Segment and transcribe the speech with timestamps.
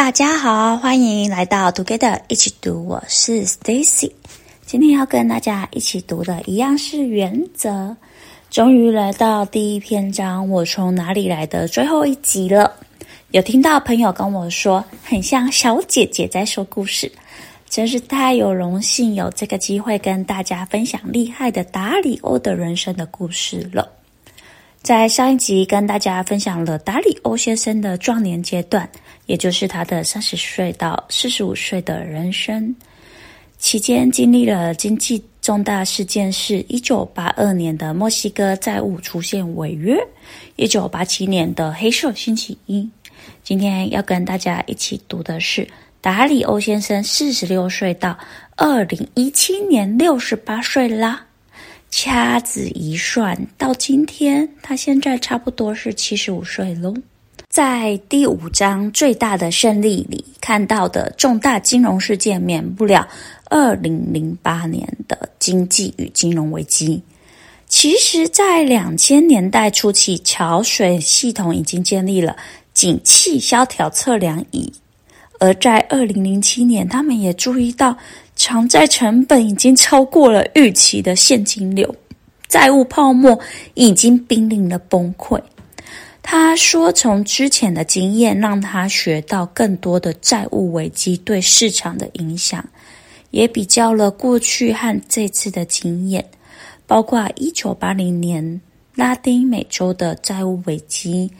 [0.00, 2.86] 大家好，欢迎来到 Together 一起读。
[2.86, 4.10] 我是 Stacy，
[4.64, 7.94] 今天要跟大家一起读的一样是原则。
[8.48, 12.72] 终于来到第一篇章，我从哪里来的最后一集了。
[13.32, 17.12] 有听到朋友跟我说，很像小姐姐在说故事，
[17.68, 23.86] 真是太有荣幸有这个机会跟大家分享厉害的达里欧的人生的故事了。
[24.82, 28.88] 在上一集跟大家分享了达里欧先生的壮年阶段，
[29.26, 32.74] 也就是他的三十岁到四十五岁的人生
[33.58, 39.96] 期间，经历了经济重大事件是一九八二年的墨西哥债务出现违约，
[40.56, 42.88] 一九八七年的黑色星期一。
[43.44, 45.68] 今天要跟大家一起读的是
[46.00, 48.18] 达里欧先生四十六岁到
[48.56, 51.26] 二零一七年六十八岁啦。
[51.90, 56.94] 掐指一算，到今天，他现在差不多是七十五岁喽。
[57.48, 63.06] 在第五章最大的胜利里看到的重大金融事件，免不了
[63.46, 67.02] 二零零八年的经济与金融危机。
[67.66, 72.36] 其实，在两千年代初期，桥水系统已经建立了
[72.72, 74.72] 景气萧条测量仪，
[75.40, 77.98] 而在二零零七年，他们也注意到。
[78.42, 81.94] 偿债成本已经超过了预期的现金流，
[82.48, 83.38] 债务泡沫
[83.74, 85.38] 已经濒临了崩溃。
[86.22, 92.66] 他说，从之前的经验让他学到更多的债务危机对市场的影响，
[93.30, 96.24] 也比较了过去和这次的经验，
[96.86, 98.58] 包括一九八零年
[98.94, 101.30] 拉丁美洲的债务危机，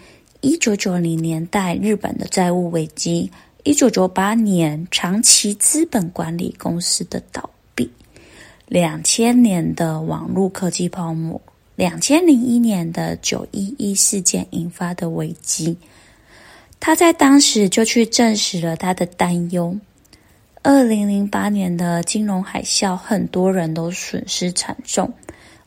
[0.43, 3.31] 一九九零年代日本的债务危机。
[3.63, 7.87] 一九九八年，长期资本管理公司的倒闭；
[8.67, 11.39] 两千年的网络科技泡沫；
[11.77, 15.77] 两千零一年的九一一事件引发的危机，
[16.79, 19.77] 他在当时就去证实了他的担忧。
[20.63, 25.13] 二零零八年的金融海啸，很多人都损失惨重，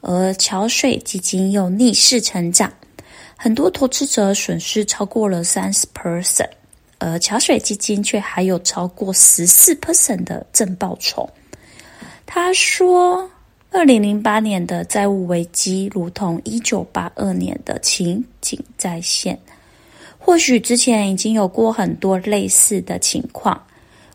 [0.02, 2.74] 而桥水基金又逆势成长，
[3.38, 6.50] 很多投资者损失超过了三十 percent。
[7.06, 11.30] 而桥水基金却还有超过十四 percent 的正报酬。
[12.26, 13.30] 他说，
[13.72, 19.38] 二零零八年的债务危机如同一九八二年的情景再现。
[20.18, 23.62] 或许之前已经有过很多类似的情况，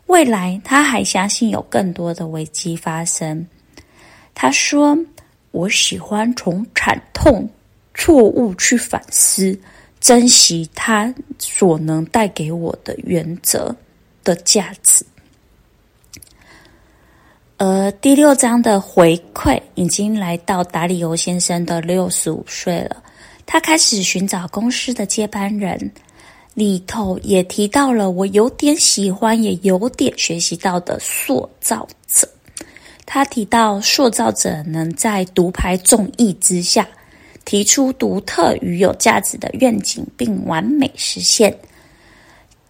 [0.07, 3.45] 未来他还相信有更多的危机发生。
[4.33, 4.97] 他说
[5.51, 7.47] ：“我喜欢从惨痛、
[7.93, 9.55] 错误去反思。”
[10.01, 11.13] 珍惜它
[11.59, 13.75] 所能带给我的原则
[14.23, 15.05] 的价值。
[17.57, 23.03] 而第六章的回馈已经来到达里欧先生的六十五岁了，
[23.45, 25.91] 他开始寻找公司的接班人。
[26.53, 32.25] 里头也提到了我有点喜欢，也有点学习到的塑造者。
[33.05, 36.87] 他提到塑造者能在独排众议之下。
[37.49, 41.51] 提出独特与有价值的愿景，并完美实现。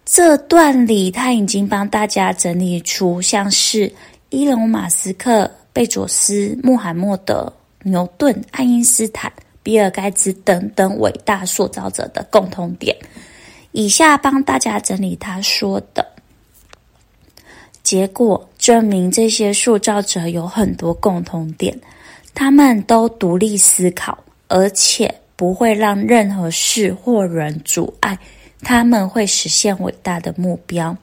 [0.06, 3.92] 这段里，他已经帮大家整理出像是
[4.30, 7.52] 伊隆·马斯克、贝佐斯、穆罕默德、
[7.82, 9.30] 牛顿、爱因斯坦、
[9.62, 12.96] 比尔·盖茨等等伟大塑造者的共同点。
[13.72, 16.06] 以下帮大家整理他说的
[17.82, 21.78] 结果，证明这些塑造者有很多共同点，
[22.32, 24.16] 他们都独立思考。
[24.50, 28.18] 而且不会让任何事或人阻碍
[28.62, 30.94] 他们会实现伟大的目标。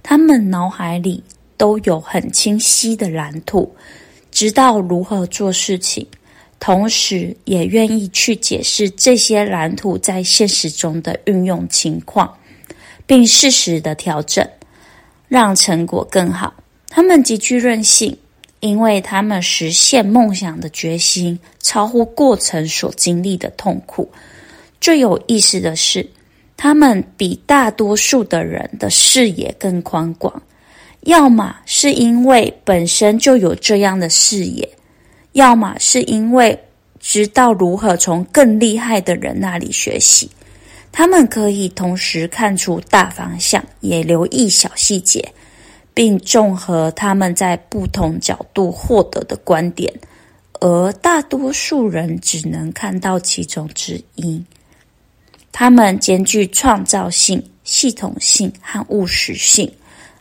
[0.00, 1.20] 他们脑海里
[1.56, 3.74] 都有很清晰的蓝图，
[4.30, 6.06] 知道如何做事情，
[6.60, 12.32] 同时也愿意去解释这些蓝图在现实中的运用情况，
[13.06, 14.48] 并适时的调整，
[15.26, 16.54] 让成果更好。
[16.88, 18.16] 他们极具韧性。
[18.64, 24.10] 因为他们实现梦想的决心超乎过程所经历的痛苦。
[24.80, 26.08] 最有意思的是，
[26.56, 30.42] 他们比大多数的人的视野更宽广，
[31.02, 34.66] 要么是因为本身就有这样的视野，
[35.32, 36.58] 要么是因为
[36.98, 40.30] 知道如何从更厉害的人那里学习。
[40.90, 45.22] 他们可以同时看出大方向，也留意小细节。
[45.94, 49.90] 并综合他们在不同角度获得的观点，
[50.60, 54.44] 而大多数人只能看到其中之一。
[55.52, 59.72] 他们兼具创造性、系统性和务实性，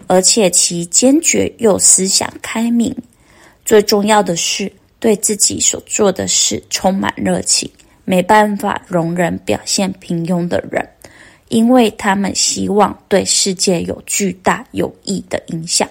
[0.05, 2.95] 而且其坚决又思想开明。
[3.65, 7.67] 最重要的是，对自己所做的事充满热情，
[8.05, 10.87] 没办法容忍表现平庸的人，
[11.49, 15.87] 因为他们希望对世界有巨大有益的影响。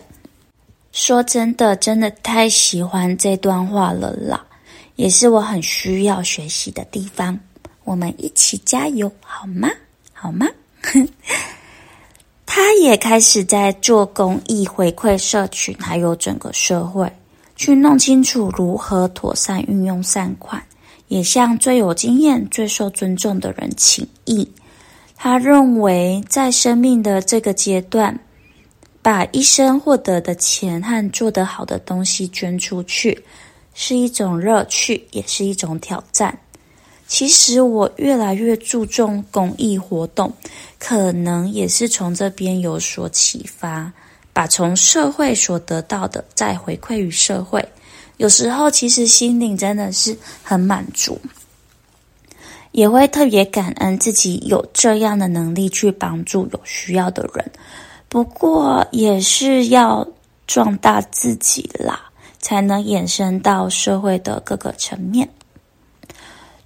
[0.93, 4.45] 说真的，真的太喜欢这段话了啦，
[4.97, 7.39] 也是我很需要学习的地方。
[7.85, 9.69] 我们一起加油，好吗？
[10.13, 10.47] 好吗？
[12.45, 17.11] 他也开始在做公益，回馈社群，还有整个社会，
[17.57, 20.63] 去弄清楚如何妥善运用善款，
[21.09, 24.47] 也向最有经验、最受尊重的人请益。
[25.25, 28.19] 他认为，在生命的这个阶段，
[29.01, 33.17] 把一生获得的钱和做得好的东西捐出去，
[33.73, 36.37] 是一种乐趣，也是一种挑战。
[37.07, 40.33] 其实我越来越注重公益活动，
[40.81, 43.93] 可能也是从这边有所启发，
[44.33, 47.65] 把从社会所得到的再回馈于社会。
[48.17, 51.17] 有时候其实心灵真的是很满足，
[52.73, 57.51] 也会特别感恩自己有这样的能力去帮助有需要的人。
[58.09, 60.07] 不过也是要
[60.47, 65.29] 壮大自己啦，才能延伸到社会的各个层面。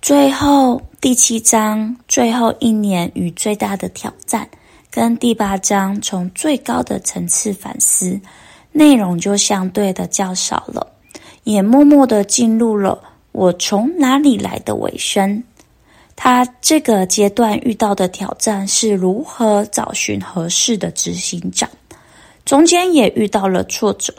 [0.02, 4.48] 最后第七章最后一年与最大的挑战，
[4.90, 8.20] 跟第八章从最高的层次反思，
[8.70, 10.86] 内容就相对的较少了，
[11.42, 13.00] 也默默的进入了
[13.32, 15.42] 我从哪里来的尾声。
[16.16, 21.68] 他这个阶段遇到的挑战是如何找寻合适的执行长，
[22.44, 24.12] 中间也遇到了挫折，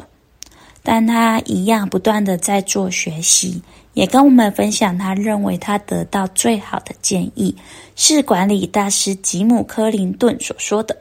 [0.83, 3.61] 但他一样不断的在做学习。
[3.93, 7.57] 也跟我们分享，他认为他得到最好的建议
[7.95, 10.95] 是管理大师吉姆·柯林顿所说的：“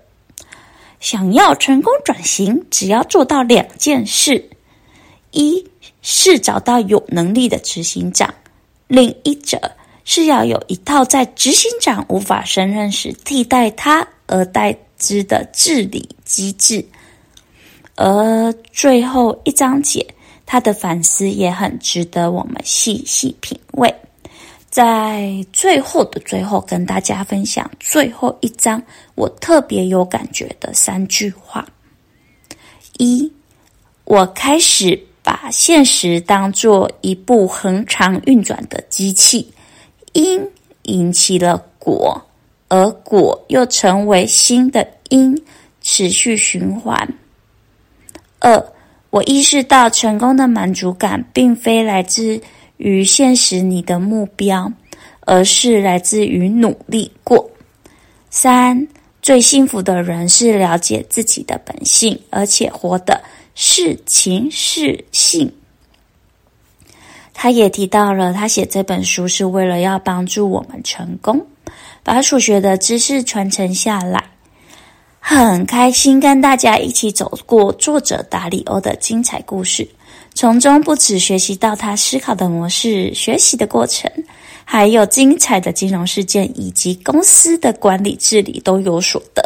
[0.98, 4.48] 想要成功转型，只要做到两件事：
[5.30, 5.62] 一
[6.00, 8.30] 是找到有能力的执行长；
[8.88, 9.72] 另一者
[10.06, 16.82] 是要有一套在执行长无法胜任时替代他而代之的治理机制。”
[17.96, 20.06] 而最后一章节。
[20.48, 23.92] 他的反思也很值得我们细细品味。
[24.70, 28.80] 在最后的最后，跟大家分享最后一章
[29.16, 31.66] 我特别有感觉的三句话：
[32.98, 33.28] 一，
[34.04, 39.52] 我开始把现实当作一部恒常运转的机器，
[40.16, 40.50] 因
[40.84, 42.18] 引起了果，
[42.68, 45.36] 而果又成为新的因，
[45.82, 46.96] 持续循环。
[48.38, 48.72] 二。
[49.10, 52.38] 我意识到，成功的满足感并非来自
[52.76, 54.70] 于现实你的目标，
[55.20, 57.48] 而是来自于努力过。
[58.28, 58.86] 三，
[59.22, 63.18] 最幸福的人是了解自己的本性，而且活得
[63.54, 65.50] 是情是性。
[67.38, 71.46] 他也提到了，他写这本书是为了要帮助我们成功，
[72.02, 74.24] 把所学的知识传承下来。
[75.20, 79.86] 很开心跟大家一起走过作者达里欧的精彩故事，
[80.34, 84.10] 从中不止学习到他思考的模式、学习的过程，
[84.64, 89.42] 还有精彩的金融事件以及公司的管理治理都有所得。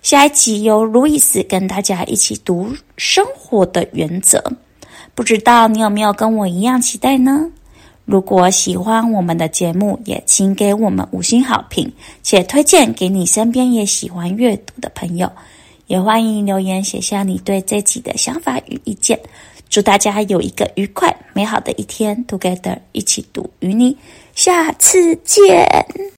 [0.00, 4.38] 下一集由路易斯跟大家一起读《生活的原则》，
[5.14, 7.50] 不知道你有没有跟我一样期待呢？
[8.04, 11.92] 如果喜欢我们的节目，也请给我们五星好评，
[12.22, 15.30] 且推荐给你身边也喜欢阅读的朋友。
[15.86, 19.18] 也欢迎留言写下你对这集的想法与意见。
[19.68, 23.96] 祝大家有一个愉快美好的一天，Together 一起读，与你
[24.34, 25.68] 下次见。